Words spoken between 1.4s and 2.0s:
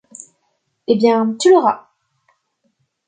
l’auras.